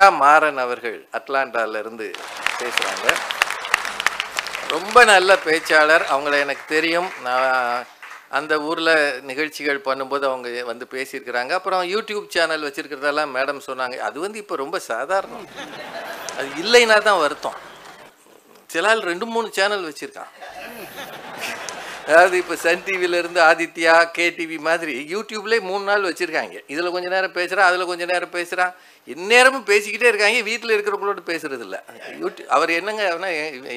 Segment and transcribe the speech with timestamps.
[0.00, 2.06] மாறன் அவர்கள் அட்லாண்டால இருந்து
[2.58, 3.06] பேசுறாங்க.
[4.68, 6.04] ரொம்ப நல்ல பேச்சாளர்.
[6.14, 7.08] அவங்கள எனக்கு தெரியும்.
[7.22, 7.84] நான்
[8.28, 11.50] அந்த ஊரில் நிகழ்ச்சிகள் பண்ணும்போது அவங்க வந்து பேசியிருக்கிறாங்க.
[11.50, 13.96] அப்புறம் யூடியூப் சேனல் வச்சுருக்கிறதெல்லாம் மேடம் சொன்னாங்க.
[13.98, 15.46] அது வந்து இப்போ ரொம்ப சாதாரணம்.
[16.38, 17.56] அது இல்லைன்னா தான் வருத்தம்.
[18.66, 20.32] சில ஆள் ரெண்டு மூணு சேனல் வச்சுருக்கான்.
[22.08, 26.56] அதாவது இப்போ சன் டிவிலேருந்து ஆதித்யா கேடிவி மாதிரி யூடியூப்லேயே மூணு நாள் வச்சுருக்காங்க.
[26.72, 28.72] இதில் கொஞ்ச நேரம் பேசுகிறான் அதில் கொஞ்ச நேரம் பேசுகிறான்
[29.14, 30.42] எந்நேரமும் பேசிக்கிட்டே இருக்காங்க.
[30.50, 31.76] வீட்டில் இருக்கிறவங்களோட பேசுறது இல்ல
[32.22, 33.30] யூடியூப் அவர் என்னங்க அவனா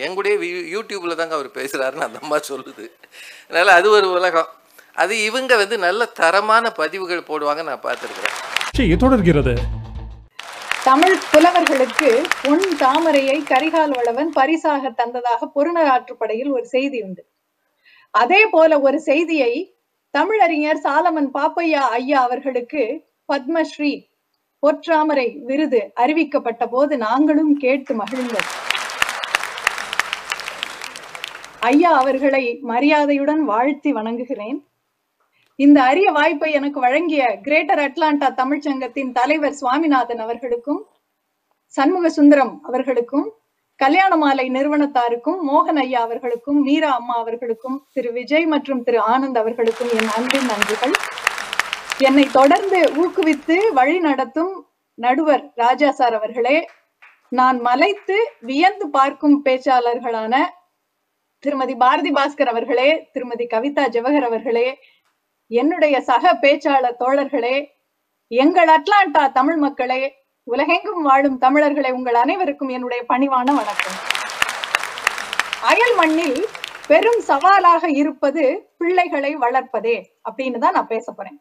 [0.07, 0.35] எங்கூடயே
[0.75, 2.85] யூடியூப்பில் தாங்க அவர் பேசுகிறாருன்னு அந்த அம்மா சொல்லுது.
[3.47, 4.49] அதனால் அது ஒரு உலகம்.
[5.03, 8.37] அது இவங்க வந்து நல்ல தரமான பதிவுகள் போடுவாங்க நான் பார்த்துருக்குறேன்.
[9.05, 9.55] தொடர்கிறது
[10.89, 12.09] தமிழ் புலவர்களுக்கு
[12.43, 17.23] பொன் தாமரையை கரிகால் வளவன் பரிசாக தந்ததாக பொருணராற்றுப்படையில் ஒரு செய்தி உண்டு.
[18.11, 19.77] அதே போல ஒரு செய்தியை
[20.17, 24.07] தமிழறிஞர் சாலமன் பாப்பையா ஐயா அவர்களுக்கு பத்மஸ்ரீ
[24.63, 28.49] பொற்றாமரை விருது அறிவிக்கப்பட்ட போது நாங்களும் கேட்டு மகிழ்ந்தோம்.
[31.59, 34.67] ஐயா அவர்களை மரியாதையுடன் வாழ்த்தி வணங்குகிறேன்.
[35.55, 40.87] இந்த அரிய வாய்ப்பை எனக்கு வழங்கிய கிரேட்டர் அட்லாண்டா தமிழ்ச்சங்கத்தின் தலைவர் சுவாமிநாதன் அவர்களுக்கும்
[41.67, 43.38] சண்முக சுந்தரம் அவர்களுக்கும்
[43.79, 49.91] கல்யாண மாலை நிறுவனத்தாருக்கும் மோகன் ஐயா அவர்களுக்கும் மீரா அம்மா அவர்களுக்கும் திரு விஜய் மற்றும் திரு ஆனந்த் அவர்களுக்கும்
[49.93, 50.95] என் அன்பின் நன்றிகள்.
[51.99, 54.53] என்னை தொடர்ந்து ஊக்குவித்து வழி நடத்தும்
[54.97, 56.57] நடுவர் ராஜா சார் அவர்களே
[57.31, 60.35] நான் மலைத்து வியந்து பார்க்கும் பேச்சாளர்களான
[61.43, 64.67] திருமதி பாரதி பாஸ்கர் அவர்களே திருமதி கவிதா ஜவஹர் அவர்களே
[65.51, 67.57] என்னுடைய சக பேச்சாளர் தோழர்களே
[68.31, 70.01] எங்கள் அட்லாண்டா தமிழ் மக்களே
[70.49, 73.97] உலகெங்கும் வாழும் தமிழர்களே உங்கள் அனைவருக்கும் என்னுடைய பணிவான வணக்கம்.
[75.61, 76.39] அயல் மண்ணில்
[76.87, 78.43] பெரும் சவாலாக இருப்பது
[78.77, 79.97] பிள்ளைகளை வளர்ப்பதே
[80.29, 81.37] அப்படின்னு தான் நான் பேச போறேன்.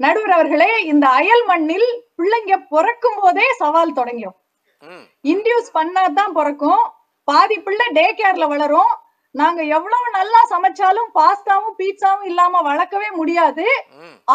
[0.00, 4.38] நடுவர் அவர்களே இந்த அயல் மண்ணில் பிள்ளைங்க பிறக்கும் போதே சவால் தொடங்கிடும்
[4.82, 5.04] ம்.
[5.22, 6.82] இன்டியூஸ் பண்ணாதான் பிறக்கும்.
[7.28, 8.92] பாதி பிள்ளை டே கேர்ல வளரும்.
[9.40, 13.64] நாங்க எவ்வளவு நல்லா சமைச்சாலும் பாஸ்தாவும் பீட்சாவும் இல்லாம வளர்க்கவே முடியாது.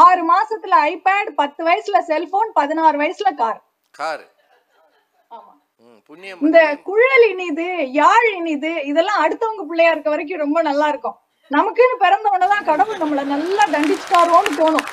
[0.06, 3.60] ஆறு மாசத்துல ஐபேட் பத்து வயசுல செல்போன் பதினாறு வயசுல கார்.
[4.00, 4.26] காரு.
[6.46, 11.18] இந்த குழல் இனிது யாழ் இனிது இதெல்லாம் அடுத்தவங்க பிள்ளையா இருக்க வரைக்கும் ரொம்ப நல்லா இருக்கும்.
[11.52, 14.88] நமக்குன்னு பிறந்தவனதான் கடவுள் நம்மள நல்லா தண்டிச்சுட்டாரோன்னு தோணும்.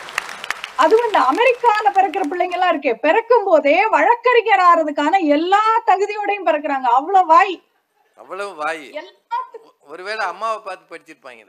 [0.85, 6.89] அதுவும் இந்த அமெரிக்கால பிறக்கிற பிள்ளைங்க எல்லாம் இருக்கு பிறக்கும் போதே வழக்கறிஞர் ஆறதுக்கான எல்லா தகுதியோடையும் பிறக்குறாங்க.
[7.01, 7.57] அவ்வளவு வாய்.
[8.23, 8.85] அவ்வளவு வாய்.
[9.87, 11.43] ஒருவேளை அம்மாவை பார்த்து படிச்சிருப்பாங்க.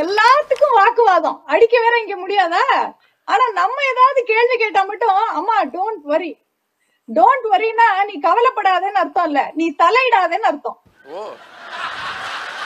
[0.00, 1.38] எல்லாத்துக்கும் வாக்குவாதம்.
[1.46, 2.64] அடிக்க வேற இங்க முடியாதா?
[3.28, 6.30] ஆனா நம்ம ஏதாவது கேள்வி கேட்டா மட்டும் அம்மா டோன்ட் வரி
[7.08, 9.40] டோன்ட் வரினா நீ கவலைப்படாதேன்னு அர்த்தம் இல்ல.
[9.54, 10.78] நீ தலையிடாதேன்னு அர்த்தம்.
[11.12, 11.20] ஓ.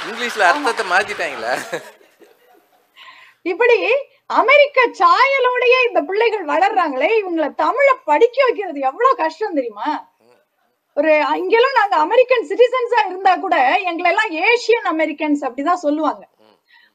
[0.08, 1.52] இங்கிலீஷ்ல அர்த்தத்தை மாத்திட்டாங்களா?
[3.42, 3.76] இப்படி
[4.32, 9.88] அமெரிக்க சாயலோடயே இந்த பிள்ளைகள் வளர்றாங்களே இவங்கள தமிழ படிக்க வைக்கிறது எவ்வளவு கஷ்டம் தெரியுமா?
[10.96, 13.56] ஒரு இங்கெல்லாம் நாங்க அமெரிக்கன் சிட்டிசன்ஸா இருந்தா கூட
[13.90, 16.22] எங்களை எல்லாம் ஏசியன் அமெரிக்கன்ஸ் அப்படிதான் சொல்லுவாங்க.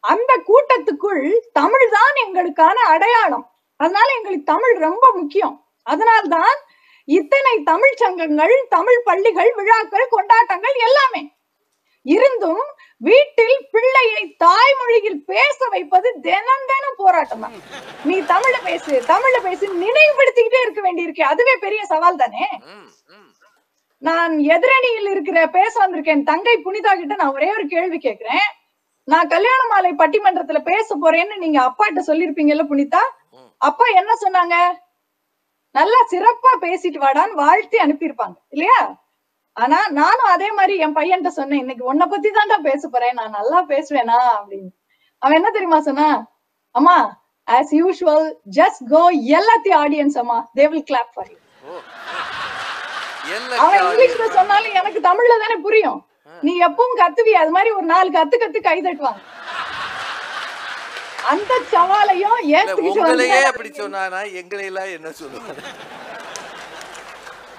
[0.03, 1.23] அந்த கூட்டத்துக்குள்
[1.59, 3.45] தமிழ் தான் எங்களுக்கான அடையாளம்.
[3.79, 5.55] அதனால எங்களுக்கு தமிழ் ரொம்ப முக்கியம்.
[5.93, 6.55] அதனால்தான்
[7.17, 11.21] இத்தனை தமிழ் சங்கங்கள் தமிழ் பள்ளிகள் விழாக்கள் கொண்டாட்டங்கள் எல்லாமே.
[12.05, 12.65] இருந்தும்
[13.07, 17.57] வீட்டில் பிள்ளையை தாய்மொழியில் பேச வைப்பது தினம் தினம் போராட்டம் தான்.
[18.09, 21.23] நீ தமிழ பேசு தமிழ பேசு நினைவுபடுத்திக்கிட்டே இருக்க வேண்டியிருக்கு.
[21.31, 22.45] அதுவே பெரிய சவால் தானே?
[24.07, 28.47] நான் எதிரணியில் இருக்கிற பேச வந்திருக்கேன் தங்கை புனிதா கிட்ட நான் ஒரே ஒரு கேள்வி கேக்குறேன்.
[29.07, 33.01] நான் கல்யாண மாலை பட்டிமன்றத்துல பேச போறேன்னு நீங்க அப்பாட்ட சொல்லிருப்பீங்கல்ல புனிதா?
[33.61, 34.55] அப்பா என்ன சொன்னாங்க?
[35.75, 38.37] நல்லா சிறப்பா பேசிட்டு வாடான்னு வாழ்த்தி அனுப்பியிருப்பாங்க.
[38.49, 38.79] இல்லையா?
[39.57, 43.59] ஆனா நானும் அதே மாதிரி என் பையன்கிட்ட சொன்னேன் இன்னைக்கு உன்னை பத்தி தான்டா பேச போறேன் நான் நல்லா
[43.73, 44.19] பேசுவேனா?
[44.39, 44.71] அப்படின்னு.
[45.21, 46.09] அவன் என்ன தெரியுமா சொன்னா
[46.75, 46.97] அம்மா
[47.47, 48.27] ஆஸ் யூஷுவல்
[48.57, 49.03] ஜஸ்ட் கோ
[49.39, 51.37] எல்லாத்தையும் ஆடியன்ஸ் அம்மா they will clap for you
[53.59, 55.99] அவன் இங்கிலீஷ்ல சொன்னாலும் எனக்கு தமிழ்ல தானே புரியும்.
[56.43, 59.21] நீ எப்பவும் கத்துவி அது மாதிரி ஒரு நாலு கத்து கத்து கை தட்டுவாங்க
[61.31, 63.01] அந்த சவாலையும் ஏத்துக்கிட்டு
[63.49, 65.63] அப்படி சொன்னானா எங்களையெல்லாம் என்ன சொல்லுவாங்க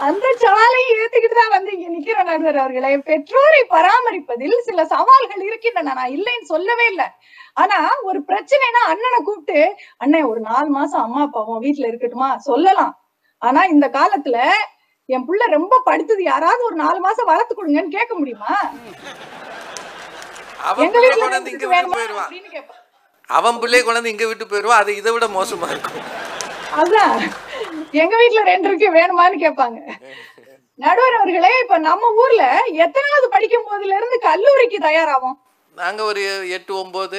[0.00, 2.90] அந்த சவாலையும் ஏத்துக்கிட்டு தான் வந்து இங்க நிக்கிற நடுவர் அவர்களே.
[3.08, 5.92] பெற்றோரை பராமரிப்பதில் சில சவால்கள் இருக்கின்றன.
[5.92, 7.08] நான் இல்லைன்னு சொல்லவே இல்லை.
[7.56, 7.78] ஆனா
[8.08, 9.58] ஒரு பிரச்சனைனா அண்ணனை கூப்பிட்டு
[10.02, 12.30] அண்ணே ஒரு நாலு மாசம் அம்மா அப்பாவும் வீட்டுல இருக்கட்டுமா?
[12.48, 12.94] சொல்லலாம்.
[13.42, 14.38] ஆனா இந்த காலத்துல
[15.10, 18.52] என் புள்ள ரொம்ப படுத்தது யாராவது ஒரு நாலு மாசம் வளர்த்து கொடுங்கன்னு கேட்க முடியுமா?
[20.62, 21.26] அவன் எங்க வீட்டுல
[21.74, 22.78] வேணுமா அப்படின்னு கேட்பான்
[23.28, 24.80] அவன் பிள்ளைய கொண்டாந்து இங்க விட்டு போயிடுவான்.
[24.82, 26.06] அது இதை விட மோசமா இருக்கும்.
[26.76, 27.16] அதான்.
[27.92, 29.78] எங்க வீட்டுல ரெண்டு இருக்கு வேணுமான்னு கேட்பாங்க.
[30.78, 32.42] நடுவர் அவர்களே இப்ப நம்ம ஊர்ல
[32.84, 35.36] எத்தனாவது படிக்கும் போதுல இருந்து கல்லூரிக்கு தயாராகும்?
[35.76, 37.18] நாங்க ஒரு எட்டு ஒன்பது.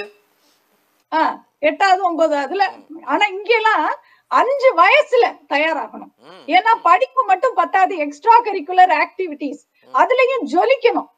[1.12, 2.64] ஆஹ் எட்டாவது ஒன்பது அதுல.
[3.06, 3.86] ஆனா இங்க எல்லாம்
[4.32, 6.12] அஞ்சு வயசுல தயாராகணும்.
[6.48, 9.62] ஏன்னா படிப்பு மட்டும் பத்தாது எக்ஸ்ட்ரா கரிக்குலர் ஆக்டிவிட்டிஸ்
[9.94, 11.10] அதுலயும் ஜொலிக்கணும்.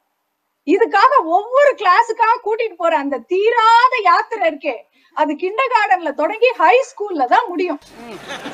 [0.66, 4.76] இதுக்காக ஒவ்வொரு கிளாஸுக்காக கூட்டிட்டு போற அந்த தீராத யாத்திரை இருக்கே
[5.16, 7.78] அது கிண்டர் கார்டன்ல தொடங்கி ஹை ஸ்கூல்ல தான் முடியும்.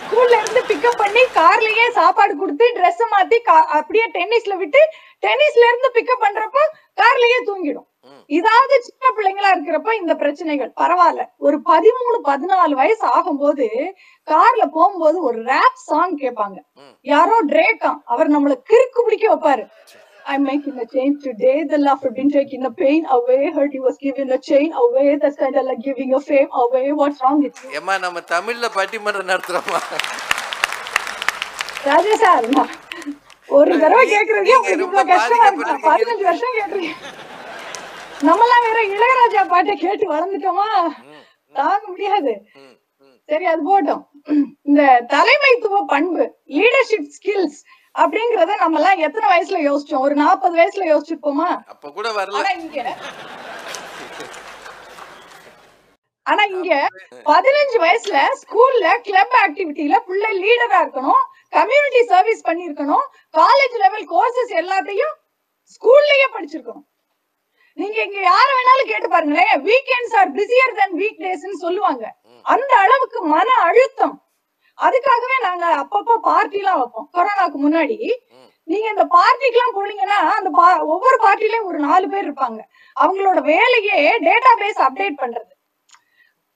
[0.03, 4.79] ஸ்கூல்ல இருந்து பிக்கப் பண்ணி கார்லயே சாப்பாடு கொடுத்து ட்ரெஸ் மாத்தி கா- அப்படியே டென்னிஸ்ல விட்டு
[5.23, 6.59] டென்னிஸ்ல இருந்து பிக்கப் பண்றப்ப
[7.01, 7.89] கார்லயே தூங்கிடும்.
[8.37, 13.67] இதாவது சின்ன பிள்ளைங்களா இருக்கிறப்ப இந்த பிரச்சனைகள் பரவாயில்ல ஒரு பதிமூணு பதினாலு வயசு ஆகும்போது
[14.29, 16.59] கார்ல போகும்போது ஒரு ரேப் சாங் கேட்பாங்க.
[17.13, 19.67] யாரோ ட்ரேக்கா அவர் நம்மள கிறுக்கு பிடிக்க வைப்பாரு
[20.25, 21.55] I'm making a change today.
[21.65, 23.39] The laughter been taking the pain away.
[23.55, 25.07] Heard he was giving a chain away.
[25.23, 26.85] That's kind of like giving a fame away.
[27.01, 27.71] What's wrong with you?
[27.79, 29.81] ஏம்மா நம்ம தமிழ்ல பட்டிமன்றம் நடத்துறோமா
[31.89, 32.47] ராஜா sir
[33.49, 35.89] ஒரு தடவை கேக்குறதே நீங்க உங்களுக்கு இவ்வளவு கஷ்டமா இருக்கு.
[35.89, 36.93] பதினஞ்சு வருஷம் கேக்குறீங்க
[38.29, 40.69] நம்மலாம் வேற இளையராஜா பாட்டை கேட்டு வளர்ந்துட்டோமா?
[41.55, 42.33] தாங்க முடியாது.
[43.29, 44.03] சரி அது போட்டோம்.
[44.69, 44.83] இந்த
[45.13, 46.25] தலைமைத்துவ பண்பு
[46.57, 47.59] லீடர்ஷிப் ஸ்கில்ஸ்
[47.95, 50.05] அப்படிங்கறத நம்ம எல்லாம் எத்தனை வயசுல யோசிச்சோம்?
[50.07, 51.49] ஒரு நாற்பது வயசுல யோசிச்சிருப்போமா?
[51.73, 52.45] அப்ப கூட வரல.
[52.65, 52.85] இங்க
[56.27, 56.73] ஆனா இங்க
[57.31, 61.23] பதினஞ்சு வயசுல ஸ்கூல்ல கிளப் ஆக்டிவிட்டில பிள்ளை லீடரா இருக்கணும்
[61.57, 63.07] கம்யூனிட்டி சர்வீஸ் பண்ணிருக்கணும்
[63.41, 65.15] காலேஜ் லெவல் கோர்சஸ் எல்லாத்தையும்
[65.75, 66.87] ஸ்கூல்லயே படிச்சிருக்கணும்.
[67.79, 72.05] நீங்க இங்க யார வேணாலும் கேட்டு பாருங்களேன் weekends are busier than week டேஸ்னு சொல்லுவாங்க.
[72.43, 74.17] அந்த அளவுக்கு மன அழுத்தம்.
[74.79, 77.09] அதுக்காகவே நாங்க அப்பப்போ பார்ட்டி எல்லாம் வைப்போம்.
[77.17, 77.99] கொரோனாக்கு முன்னாடி.
[78.65, 80.51] நீங்க இந்த பார்ட்டிக்கு எல்லாம் போனீங்கன்னா அந்த
[80.95, 82.61] ஒவ்வொரு பார்ட்டிலயும் ஒரு நாலு பேர் இருப்பாங்க.
[82.97, 85.51] அவங்களோட வேலையே டேட்டா பேஸ் அப்டேட் பண்றது.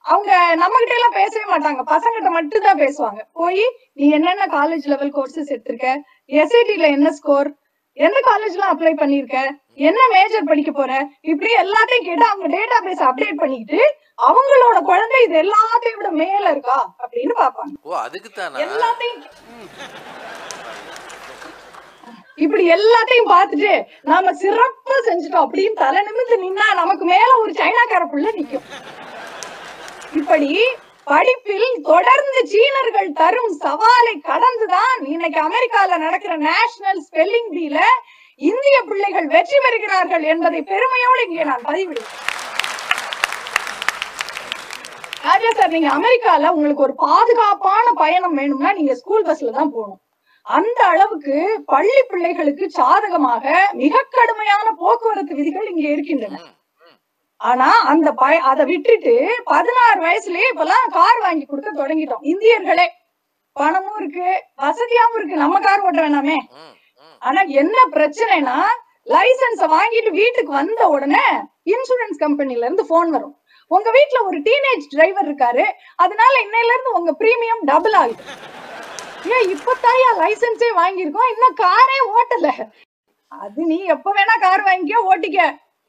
[0.04, 1.82] அவங்க நம்ம கிட்ட எல்லாம் பேசவே மாட்டாங்க.
[1.92, 3.20] பசங்கிட்ட மட்டும் தான் பேசுவாங்க.
[3.32, 5.90] போய் நீ என்னென்ன காலேஜ் லெவல் கோர்சஸ் எடுத்திருக்க?
[6.40, 7.50] எஸ்ஐடில என்ன ஸ்கோர்
[7.92, 9.38] எந்த காலேஜ்லாம் அப்ளை பண்ணிருக்க
[9.78, 10.92] என்ன மேஜர் படிக்க போற?
[11.24, 13.80] இப்படி எல்லாத்தையும் கேட்டு அவங்க டேட்டா பேஸ் அப்டேட் பண்ணிக்கிட்டு
[14.26, 19.22] அவங்களோட குழந்தை இது எல்லாத்தையும் விட மேல இருக்கா அப்படின்னு பாப்பாங்க ஓ அதுக்கு தானா எல்லாத்தையும்
[22.38, 23.72] இப்படி எல்லாத்தையும் பார்த்துட்டு
[24.04, 28.64] நாம சிறப்பா செஞ்சுட்டோம் அப்படின்னு தலை நிமிர்ந்து நின்னா நமக்கு மேல ஒரு சைனாக்கார புள்ள நிக்கும்.
[30.12, 30.48] இப்படி
[31.06, 37.78] படிப்பில் தொடர்ந்து சீனர்கள் தரும் சவாலை கடந்துதான் இன்னைக்கு அமெரிக்கால நடக்கிற நேஷனல் ஸ்பெல்லிங் பீல
[38.40, 42.22] இந்திய பிள்ளைகள் வெற்றி பெறுகிறார்கள் என்பதை பெருமையோடு இங்கே நான் பதிவிடுவேன்
[45.26, 50.00] ராஜா சார் நீங்க அமெரிக்கால உங்களுக்கு ஒரு பாதுகாப்பான பயணம் வேணும்னா நீங்க ஸ்கூல் பஸ்ல தான் போகணும்.
[50.46, 51.36] அந்த அளவுக்கு
[51.72, 53.44] பள்ளி பிள்ளைகளுக்கு சாதகமாக
[53.82, 56.40] மிக கடுமையான போக்குவரத்து விதிகள் இங்க இருக்கின்றன.
[57.40, 59.14] ஆனா அந்த பய அதை விட்டுட்டு
[59.52, 62.26] பதினாறு வயசுலயே இப்பெல்லாம் கார் வாங்கி கொடுக்க தொடங்கிட்டோம்.
[62.32, 62.86] இந்தியர்களே
[63.56, 64.28] பணமும் இருக்கு
[64.64, 65.42] வசதியாவும் இருக்கு.
[65.44, 66.38] நம்ம கார் ஓட்ட வேணாமே.
[67.28, 68.56] ஆனா என்ன பிரச்சனைனா
[69.14, 71.24] லைசன்ஸ வாங்கிட்டு வீட்டுக்கு வந்த உடனே
[71.72, 73.34] இன்சூரன்ஸ் கம்பெனில இருந்து போன் வரும்.
[73.70, 75.64] உங்க வீட்ல ஒரு டீனேஜ் டிரைவர் இருக்காரு
[76.04, 78.22] அதனால இன்னையில இருந்து உங்க பிரீமியம் டபுள் ஆகுது.
[79.34, 82.48] ஏன் இப்பதாயா லைசன்ஸே வாங்கியிருக்கோம் இன்னும் காரே ஓட்டல.
[83.32, 85.38] அது நீ எப்ப வேணா கார் வாங்கிக்க ஓட்டிக்க.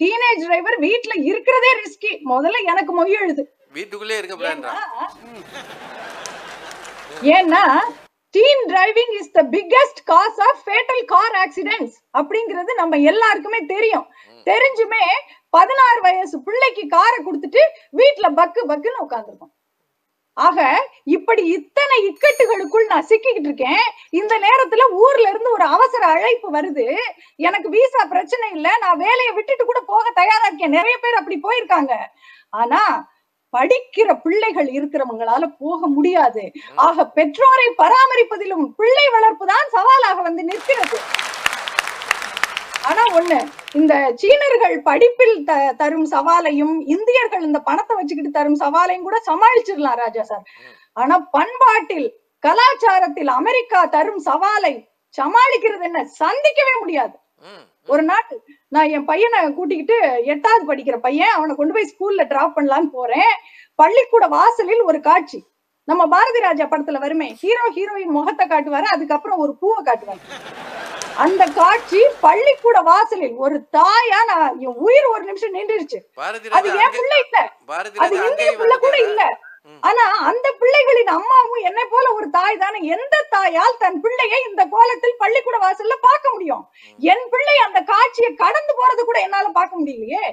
[0.01, 3.43] டீனேஜ் டிரைவர் வீட்ல இருக்கிறதே ரிஸ்கி முதல்ல எனக்கு மொய் எழுது.
[3.77, 4.35] வீட்டுக்குள்ளே இருக்க
[7.37, 7.63] ஏன்னா
[8.35, 14.07] teen driving is the biggest cause of fatal car accidents அப்படிங்கிறது நம்ம எல்லாருக்குமே தெரியும்.
[14.51, 15.03] தெரிஞ்சுமே
[15.49, 17.61] பதினாறு வயசு பிள்ளைக்கு காரை கொடுத்துட்டு
[17.99, 19.53] வீட்ல பக்கு பக்குன்னு உட்காந்துருக்கோம்
[20.37, 20.59] ஆக
[21.15, 23.85] இப்படி இத்தனை இக்கட்டுகளுக்குள் நான் சிக்கிக்கிட்டு இருக்கேன்.
[24.09, 26.85] இந்த நேரத்துல ஊர்ல இருந்து ஒரு அவசர அழைப்பு வருது.
[27.47, 28.67] எனக்கு விசா பிரச்சனை இல்ல.
[28.81, 30.75] நான் வேலையை விட்டுட்டு கூட போக தயாரா இருக்கேன்.
[30.77, 31.93] நிறைய பேர் அப்படி போயிருக்காங்க.
[32.61, 32.81] ஆனா
[33.55, 36.43] படிக்கிற பிள்ளைகள் இருக்கிறவங்களால போக முடியாது.
[36.87, 40.99] ஆக பெற்றோரை பராமரிப்பதிலும் பிள்ளை வளர்ப்பு தான் சவாலாக வந்து நிற்கிறது.
[42.89, 43.37] ஆனா ஒண்ணு
[43.79, 50.23] இந்த சீனர்கள் படிப்பில் த தரும் சவாலையும் இந்தியர்கள் இந்த பணத்தை வச்சுக்கிட்டு தரும் சவாலையும் கூட சமாளிச்சிடலாம் ராஜா
[50.31, 50.43] சார்.
[51.01, 52.07] ஆனா பண்பாட்டில்
[52.43, 54.73] கலாச்சாரத்தில் அமெரிக்கா தரும் சவாலை
[55.15, 55.99] சமாளிக்கிறது என்ன?
[56.21, 57.15] சந்திக்கவே முடியாது.
[57.87, 58.27] ஒரு நாள்
[58.71, 63.33] நான் என் பையனை கூட்டிக்கிட்டு எட்டாவது படிக்கிற பையன் அவனை கொண்டு போய் ஸ்கூல்ல டிராப் பண்ணலான்னு போறேன்.
[63.79, 65.39] பள்ளிக்கூட வாசலில் ஒரு காட்சி.
[65.87, 70.21] நம்ம பாரதி ராஜா படத்துல வருமே ஹீரோ ஹீரோயின் முகத்தை காட்டுவாரு அதுக்கப்புறம் ஒரு பூவை காட்டுவாரு.
[71.17, 75.99] அந்த காட்சி பள்ளிக்கூட வாசலில் ஒரு தாயா நான் என் உயிர் ஒரு நிமிஷம் நின்றுருச்சு
[76.57, 77.37] அது என் பிள்ளை இல்ல.
[77.99, 79.21] அது இந்திய பிள்ளை கூட இல்ல.
[79.83, 82.79] ஆனா அந்த பிள்ளைகளின் அம்மாவும் என்னை போல ஒரு தாய் தானே.
[82.95, 86.63] எந்த தாயால் தன் பிள்ளையை இந்த கோலத்தில் பள்ளிக்கூட வாசல்ல பார்க்க முடியும்?
[86.99, 90.25] என் பிள்ளை அந்த காட்சியை கடந்து போறது கூட என்னால பார்க்க முடியலையே.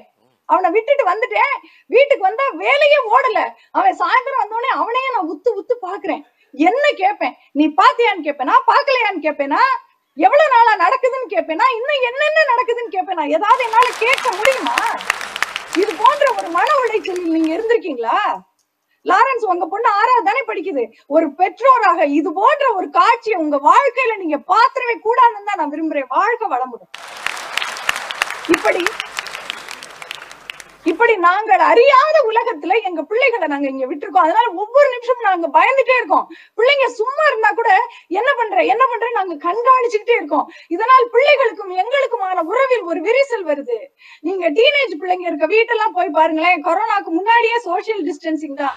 [0.49, 1.55] அவனை விட்டுட்டு வந்துட்டேன்
[1.91, 3.39] வீட்டுக்கு வந்தா வேலையே ஓடல.
[3.73, 6.23] அவன் சாயந்தரம் வந்தோடனே அவனையே நான் உத்து உத்து பாக்குறேன்
[6.55, 9.63] என்ன கேட்பேன் நீ பாத்தியான்னு கேட்பேனா பாக்கலையான்னு கேட்பேனா
[10.17, 14.77] எவ்வளவு நாளா நடக்குதுன்னு கேட்பேனா இன்னும் என்னென்ன நடக்குதுன்னு கேட்பேனா ஏதாவது என்னால கேட்க முடியுமா?
[15.83, 18.19] இது போன்ற ஒரு மன உளைச்சல் நீங்க இருந்திருக்கீங்களா?
[19.11, 20.83] லாரன்ஸ் உங்க பொண்ணு ஆறாவது தானே படிக்குது.
[21.07, 26.11] ஒரு பெற்றோராக இது போன்ற ஒரு காட்சியை உங்க வாழ்க்கையில நீங்க பாத்திரவே கூடாதுன்னு தான் நான் விரும்புறேன்.
[26.17, 26.93] வாழ்க்கை வளமுடன்.
[28.55, 28.83] இப்படி
[30.91, 34.27] இப்படி நாங்கள் அறியாத உலகத்துல எங்க பிள்ளைகளை நாங்க இங்க விட்டுருக்கோம்.
[34.27, 36.27] அதனால ஒவ்வொரு நிமிஷமும் நாங்க பயந்துட்டே இருக்கோம்.
[36.59, 37.71] பிள்ளைங்க சும்மா இருந்தா கூட
[38.21, 38.65] என்ன பண்ற?
[38.75, 39.07] என்ன பண்ற?
[39.19, 40.47] நாங்க கண்காணிச்சுக்கிட்டே இருக்கோம்.
[40.75, 43.79] இதனால் பிள்ளைகளுக்கும் எங்களுக்குமான உறவில் ஒரு விரிசல் வருது.
[44.21, 46.61] நீங்க டீனேஜ் பிள்ளைங்க இருக்க வீட்டெல்லாம் போய் பாருங்களேன்.
[46.69, 48.77] கொரோனாக்கு முன்னாடியே சோசியல் டிஸ்டன்சிங் தான்.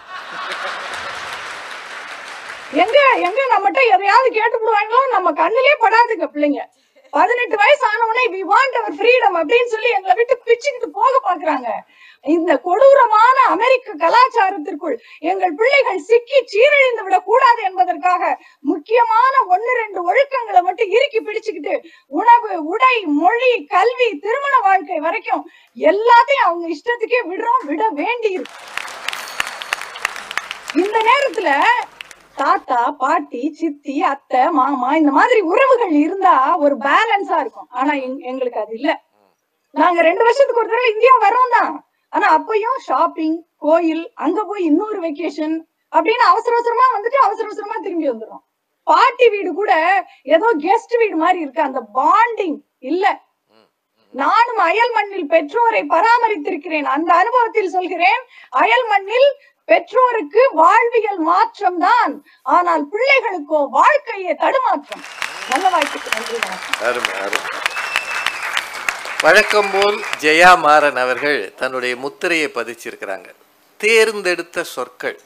[2.83, 2.97] எங்க
[3.27, 6.61] எங்க நம்மகிட்ட எதையாவது கேட்டு விடுவாங்களோ நம்ம கண்ணிலே படாதுங்க பிள்ளைங்க.
[7.15, 11.69] பதினெட்டு வயசு ஆனவுடனே வி வாண்ட் அவர் ஃப்ரீடம் அப்படின்னு சொல்லி எங்களை விட்டு பிச்சுக்கிட்டு போக பாக்குறாங்க
[12.25, 18.23] இந்த கொடூரமான அமெரிக்க கலாச்சாரத்திற்குள் எங்கள் பிள்ளைகள் சிக்கி சீரழிந்து விடக்கூடாது என்பதற்காக
[18.65, 21.75] முக்கியமான ஒன்னு ரெண்டு ஒழுக்கங்களை மட்டும் இறுக்கி பிடிச்சுக்கிட்டு
[22.11, 25.43] உணவு உடை மொழி கல்வி திருமண வாழ்க்கை வரைக்கும்
[25.77, 28.33] எல்லாத்தையும் அவங்க இஷ்டத்துக்கே விடுறோம் விட வேண்டி
[30.77, 31.49] இந்த நேரத்துல
[32.41, 37.69] தாத்தா பாட்டி சித்தி அத்தை மாமா இந்த மாதிரி உறவுகள் இருந்தா ஒரு பேலன்ஸா இருக்கும்.
[37.79, 37.91] ஆனா
[38.29, 38.89] எங்களுக்கு அது இல்ல.
[39.75, 41.73] நாங்க ரெண்டு வருஷத்துக்கு ஒரு தடவை இந்தியா வரோம் தான்.
[42.13, 45.55] ஆனா அப்பயும் ஷாப்பிங் கோயில் அங்க போய் இன்னொரு வெக்கேஷன்
[45.93, 48.43] அப்படின்னு அவசர அவசரமா வந்துட்டு அவசர அவசரமா திரும்பி வந்துடும்
[48.87, 49.71] பாட்டி வீடு கூட
[50.35, 51.61] ஏதோ கெஸ்ட் வீடு மாதிரி இருக்கு.
[51.69, 52.57] அந்த பாண்டிங்
[52.91, 53.05] இல்ல.
[54.13, 56.87] நானும் அயல் மண்ணில் பெற்றோரை பராமரித்திருக்கிறேன்.
[56.95, 58.21] அந்த அனுபவத்தில் சொல்கிறேன்
[58.61, 59.27] அயல் மண்ணில்
[59.69, 62.13] பெற்றோருக்கு வாழ்வியல் மாற்றம் தான்
[62.55, 65.03] ஆனால் பிள்ளைகளுக்கோ வாழ்க்கையே தடுமாற்றம்.
[65.51, 66.37] நல்ல வாழ்க்கைக்கு நன்றி
[66.83, 67.47] வணக்கம்.
[69.25, 73.29] வழக்கம் போல் ஜெயா மாறன் அவர்கள் தன்னுடைய முத்திரையை பதிச்சிருக்கிறாங்க.
[73.83, 75.17] தேர்ந்தெடுத்த சொற்கள்.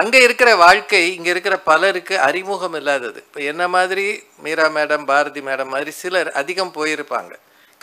[0.00, 3.20] அங்கே இருக்கிற வாழ்க்கை இங்கே இருக்கிற பலருக்கு அறிமுகம் இல்லாதது.
[3.28, 4.06] இப்போ என்ன மாதிரி
[4.44, 7.32] மீரா மேடம் பாரதி மேடம் மாதிரி சிலர் அதிகம் போயிருப்பாங்க.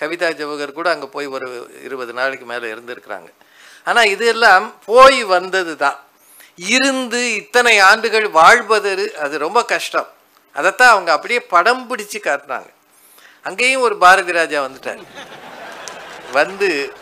[0.02, 1.48] கவிதா ஜவஹர் கூட அங்கே போய் ஒரு
[1.88, 3.30] இருபது நாளைக்கு மேலே இருந்திருக்கிறாங்க.
[3.84, 6.00] ஆனால் இதெல்லாம் போய் வந்தது தான்
[6.56, 10.10] இருந்து இத்தனை ஆண்டுகள் வாழ்வது அது ரொம்ப கஷ்டம்.
[10.54, 12.70] அதைத்தான் அவங்க அப்படியே படம் பிடிச்சு காட்டினாங்க.
[13.42, 15.04] அங்கேயும் ஒரு பாரதி ராஜா வந்துட்டார்.
[16.32, 16.94] வந்து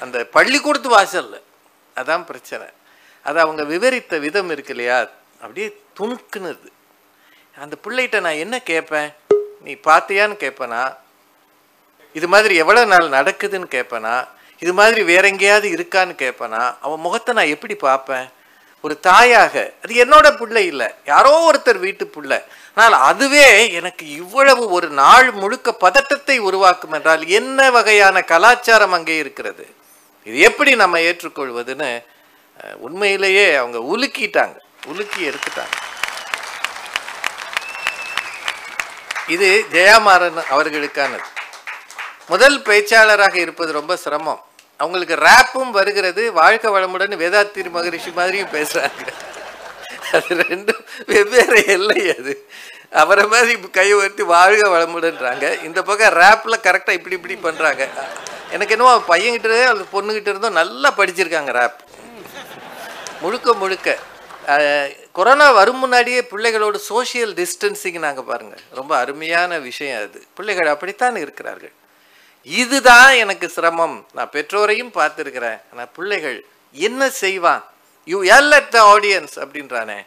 [0.00, 1.40] அந்த பள்ளிக்கூடத்து வாசல்ல.
[1.96, 2.66] அதான் பிரச்சனை.
[3.22, 4.98] அது அவங்க விவரித்த விதம் இருக்கு இல்லையா?
[5.40, 6.68] அப்படியே துணுக்குனுது.
[7.60, 9.14] அந்த பிள்ளைகிட்ட நான் என்ன கேட்பேன்?
[9.60, 10.96] நீ பார்த்தியான்னு கேட்பேனா?
[12.12, 14.28] இது மாதிரி எவ்வளோ நாள் நடக்குதுன்னு கேட்பேனா?
[14.62, 18.26] இது மாதிரி வேற எங்கேயாவது இருக்கான்னு கேட்பேனா அவன் முகத்தை நான் எப்படி பார்ப்பேன்?
[18.84, 20.88] ஒரு தாயாக அது என்னோட பிள்ளை இல்லை.
[21.12, 22.38] யாரோ ஒருத்தர் வீட்டு பிள்ளை.
[22.74, 23.46] ஆனால் அதுவே
[23.78, 29.64] எனக்கு இவ்வளவு ஒரு நாள் முழுக்க பதட்டத்தை உருவாக்கும் என்றால் என்ன வகையான கலாச்சாரம் அங்கே இருக்கிறது?
[30.28, 31.90] இது எப்படி நம்ம ஏற்றுக்கொள்வதுன்னு
[32.86, 34.56] உண்மையிலேயே அவங்க உலுக்கிட்டாங்க.
[34.92, 35.76] உலுக்கி எடுத்துட்டாங்க.
[39.34, 41.26] இது ஜெயாமாறன் அவர்களுக்கானது.
[42.32, 44.42] முதல் பேச்சாளராக இருப்பது ரொம்ப சிரமம்.
[44.82, 46.22] அவங்களுக்கு ரேப்பும் வருகிறது.
[46.40, 49.02] வாழ்க்கை வளமுடன் வேதாத்திரி மகரிஷி மாதிரியும் பேசுறாங்க.
[50.16, 52.34] அது ரெண்டும் வெவ்வேறு எல்லை அது.
[53.02, 55.46] அவரை மாதிரி கை உயர்த்தி வாழ்க வளமுடன்றாங்க.
[55.64, 57.82] இந்த பக்கம் ரேப்பில் கரெக்டாக இப்படி இப்படி பண்ணுறாங்க
[58.52, 61.80] எனக்கு என்னவோ பையன்கிட்ட அந்த பொண்ணுகிட்ட இருந்தும் நல்லா படிச்சிருக்காங்க ரேப்
[63.20, 63.98] முழுக்க முழுக்க.
[65.18, 70.22] கொரோனா வரும் முன்னாடியே பிள்ளைகளோட சோஷியல் டிஸ்டன்சிங் நாங்கள் பாருங்கள் ரொம்ப அருமையான விஷயம் அது.
[70.36, 71.72] பிள்ளைகள் அப்படித்தான் இருக்கிறார்கள்.
[72.44, 74.06] இதுதான் எனக்கு சிரமம்.
[74.14, 75.60] நான் பெற்றோரையும் பார்த்துருக்கிறேன்.
[75.72, 77.64] ஆனால் பிள்ளைகள் என்ன செய்வான்
[78.04, 79.98] you yell at the audience அப்படின்றானே.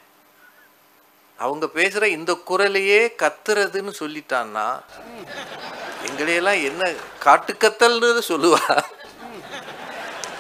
[1.38, 4.68] அவங்க பேசுகிற இந்த குரலையே கத்துறதுன்னு சொல்லிட்டான்னா
[6.08, 6.92] எங்களையெல்லாம் என்ன
[7.26, 8.84] காட்டுக்கத்தல்னு சொல்லுவா?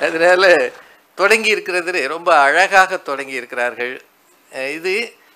[0.02, 0.72] அதனால
[1.16, 4.02] தொடங்கி இருக்கிறது ரொம்ப அழகாக தொடங்கி இருக்கிறார்கள்.
[4.52, 4.94] இது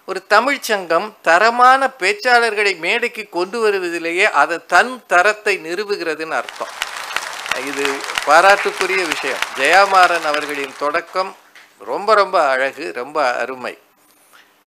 [0.07, 6.67] ஒரு தமிழ்ச்சங்கம் தரமான பேச்சாளர்களை மேடைக்கு கொண்டு வருவதிலேயே அது தன் தரத்தை நிறுவுகிறதுன்னு அர்த்தம்.
[7.65, 7.85] இது
[8.27, 9.41] பாராட்டுக்குரிய விஷயம்.
[9.57, 11.35] ஜெயாமாறன் அவர்களின் தொடக்கம்
[11.79, 13.77] ரொம்ப ரொம்ப அழகு ரொம்ப அருமை.